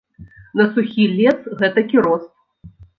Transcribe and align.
На 0.61 0.65
сухі 0.79 1.05
лес 1.19 1.39
гэтакі 1.63 1.97
рост. 2.11 2.31